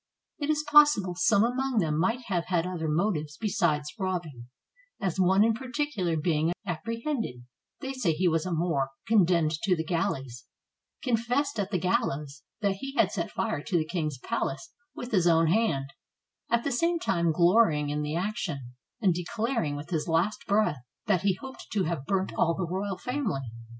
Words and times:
It 0.39 0.49
is 0.49 0.63
possible 0.67 1.13
some 1.15 1.43
among 1.43 1.77
them 1.77 1.99
might 1.99 2.21
have 2.21 2.45
had 2.45 2.65
other 2.65 2.89
motives 2.89 3.37
besides 3.37 3.93
robbing, 3.99 4.47
as 4.99 5.19
one 5.19 5.43
in 5.43 5.53
particular 5.53 6.17
being 6.17 6.53
apprehended 6.65 7.43
(they 7.81 7.93
say 7.93 8.11
he 8.13 8.27
was 8.27 8.43
a 8.47 8.51
Moor, 8.51 8.89
condemned 9.07 9.51
to 9.61 9.75
the 9.75 9.83
galleys), 9.83 10.47
confessed 11.03 11.59
at 11.59 11.69
the 11.69 11.77
gallows, 11.77 12.41
that 12.61 12.77
he 12.77 12.95
had 12.95 13.11
set 13.11 13.29
fire 13.29 13.61
to 13.61 13.77
the 13.77 13.85
king's 13.85 14.17
palace 14.17 14.73
with 14.95 15.11
his 15.11 15.27
own 15.27 15.45
hand; 15.49 15.93
at 16.49 16.63
the 16.63 16.71
same 16.71 16.97
time 16.97 17.31
glorying 17.31 17.89
in 17.91 18.01
the 18.01 18.15
action, 18.15 18.73
and 19.01 19.13
de 19.13 19.23
claring 19.35 19.75
with 19.75 19.91
his 19.91 20.07
last 20.07 20.45
breath 20.47 20.81
that 21.05 21.21
he 21.21 21.35
hoped 21.35 21.67
to 21.73 21.83
have 21.83 22.07
burnt 22.07 22.33
all 22.35 22.55
the 22.55 22.65
royal 22.65 22.97
family. 22.97 23.41